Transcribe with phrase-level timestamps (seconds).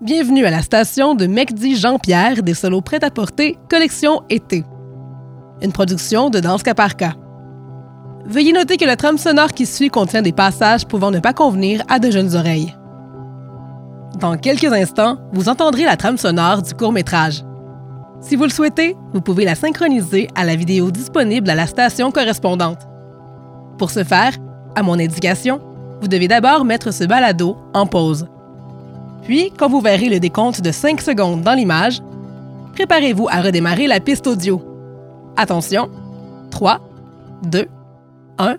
[0.00, 4.64] Bienvenue à la station de Mecdi Jean-Pierre des solos prêt-à-porter Collection Été.
[5.62, 7.14] Une production de Danse Caparca.
[8.26, 11.84] Veuillez noter que la trame sonore qui suit contient des passages pouvant ne pas convenir
[11.88, 12.74] à de jeunes oreilles.
[14.18, 17.44] Dans quelques instants, vous entendrez la trame sonore du court-métrage.
[18.20, 22.10] Si vous le souhaitez, vous pouvez la synchroniser à la vidéo disponible à la station
[22.10, 22.80] correspondante.
[23.78, 24.32] Pour ce faire,
[24.74, 25.60] à mon indication,
[26.00, 28.26] vous devez d'abord mettre ce balado en pause.
[29.24, 32.00] Puis, quand vous verrez le décompte de 5 secondes dans l'image,
[32.74, 34.62] préparez-vous à redémarrer la piste audio.
[35.36, 35.90] Attention,
[36.50, 36.80] 3,
[37.44, 37.66] 2,
[38.38, 38.56] 1,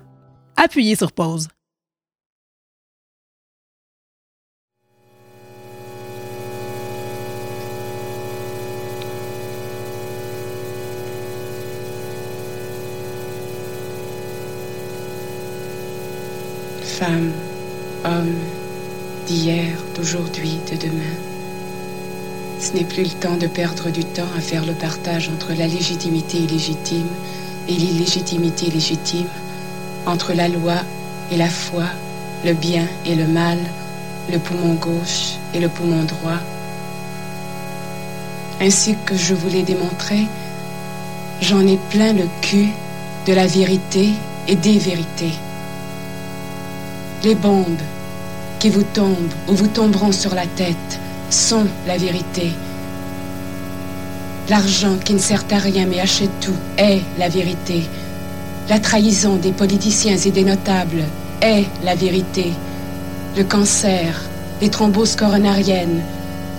[0.56, 1.48] appuyez sur pause.
[16.82, 17.30] Femme,
[18.06, 18.55] homme,
[19.26, 21.16] d'hier, d'aujourd'hui, de demain.
[22.60, 25.66] Ce n'est plus le temps de perdre du temps à faire le partage entre la
[25.66, 27.08] légitimité illégitime
[27.68, 29.28] et l'illégitimité légitime,
[30.06, 30.76] entre la loi
[31.30, 31.84] et la foi,
[32.44, 33.58] le bien et le mal,
[34.30, 36.40] le poumon gauche et le poumon droit.
[38.60, 40.26] Ainsi que je vous l'ai démontré,
[41.42, 42.70] j'en ai plein le cul
[43.26, 44.10] de la vérité
[44.48, 45.34] et des vérités.
[47.24, 47.82] Les bombes
[48.58, 52.52] qui vous tombent ou vous tomberont sur la tête sont la vérité.
[54.48, 57.82] L'argent qui ne sert à rien mais achète tout est la vérité.
[58.68, 61.04] La trahison des politiciens et des notables
[61.40, 62.52] est la vérité.
[63.36, 64.22] Le cancer,
[64.60, 66.02] les thromboses coronariennes,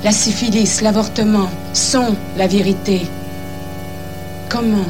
[0.04, 3.08] la syphilis, l'avortement sont la vérité.
[4.50, 4.86] Comment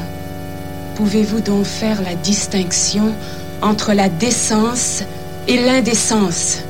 [0.96, 3.14] pouvez-vous donc faire la distinction
[3.62, 5.04] entre la décence
[5.48, 6.67] et l'indécence?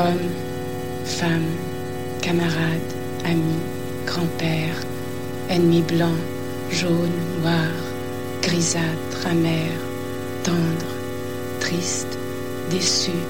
[0.00, 0.32] Hommes,
[1.04, 1.58] femmes,
[2.22, 2.94] camarades,
[3.26, 3.60] amis,
[4.06, 4.76] grand-père,
[5.50, 6.24] ennemis blancs,
[6.70, 7.84] jaunes, noirs,
[8.40, 9.78] grisâtres, amers,
[10.42, 10.94] tendres,
[11.60, 12.16] tristes,
[12.70, 13.26] déçus,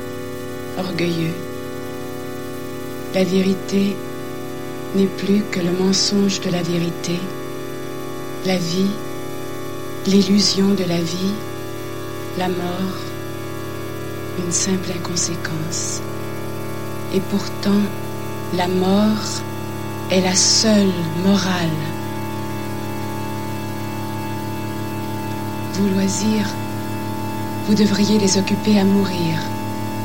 [0.79, 1.35] orgueilleux.
[3.15, 3.97] La vérité
[4.95, 7.19] n'est plus que le mensonge de la vérité,
[8.47, 8.95] la vie,
[10.07, 11.35] l'illusion de la vie,
[12.39, 12.97] la mort,
[14.39, 16.01] une simple inconséquence.
[17.13, 17.83] Et pourtant,
[18.55, 19.43] la mort
[20.13, 20.93] est la seule
[21.25, 21.81] morale.
[25.75, 26.49] Vos loisirs,
[27.67, 29.41] vous devriez les occuper à mourir,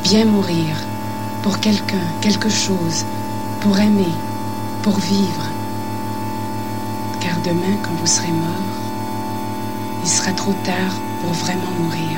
[0.04, 0.76] bien mourir,
[1.44, 3.06] pour quelqu'un, quelque chose,
[3.62, 4.16] pour aimer,
[4.82, 5.46] pour vivre.
[7.22, 8.76] Car demain, quand vous serez mort,
[10.04, 12.18] il sera trop tard pour vraiment mourir.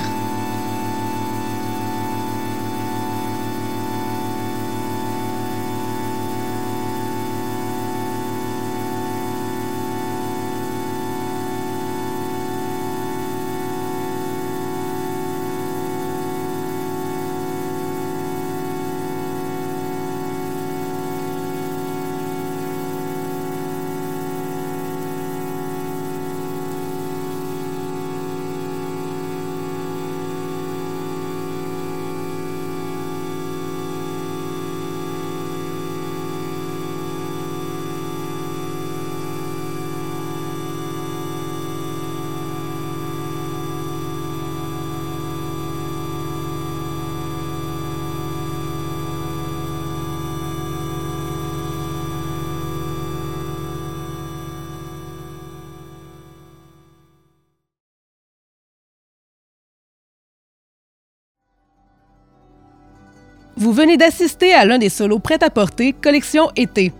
[63.58, 66.94] Vous venez d'assister à l'un des solos prêt-à-porter Collection Été.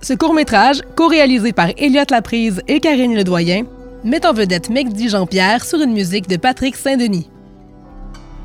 [0.00, 3.64] Ce court-métrage, co-réalisé par Elliot Laprise et Karine Ledoyen,
[4.04, 7.28] met en vedette Mecdi Jean-Pierre sur une musique de Patrick Saint-Denis.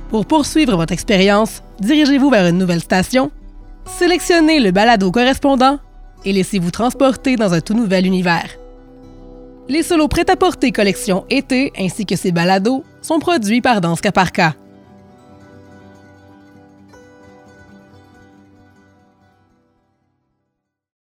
[0.10, 3.30] Pour poursuivre votre expérience, dirigez-vous vers une nouvelle station,
[3.86, 5.78] sélectionnez le balado correspondant
[6.26, 8.50] et laissez-vous transporter dans un tout nouvel univers.
[9.70, 14.56] Les solos prêt-à-porter collection été ainsi que ses balados sont produits par Danse Caparca.